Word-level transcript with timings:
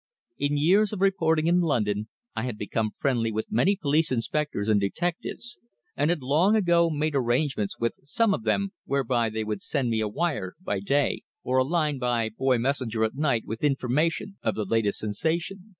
In 0.39 0.57
years 0.57 0.91
of 0.93 0.99
reporting 1.01 1.45
in 1.45 1.59
London 1.59 2.07
I 2.35 2.41
had 2.41 2.57
become 2.57 2.89
friendly 2.97 3.31
with 3.31 3.51
many 3.51 3.75
police 3.75 4.11
inspectors 4.11 4.67
and 4.67 4.81
detectives, 4.81 5.59
and 5.95 6.09
had 6.09 6.23
long 6.23 6.55
ago 6.55 6.89
made 6.89 7.13
arrangements 7.13 7.77
with 7.77 7.99
some 8.05 8.33
of 8.33 8.41
them 8.41 8.71
whereby 8.85 9.29
they 9.29 9.43
would 9.43 9.61
send 9.61 9.91
me 9.91 9.99
a 9.99 10.07
wire 10.07 10.55
by 10.59 10.79
day, 10.79 11.21
or 11.43 11.59
a 11.59 11.63
line 11.63 11.99
by 11.99 12.29
boy 12.29 12.57
messenger 12.57 13.03
at 13.03 13.13
night 13.13 13.45
with 13.45 13.63
information 13.63 14.39
of 14.41 14.55
the 14.55 14.65
latest 14.65 14.97
"sensation." 14.97 15.69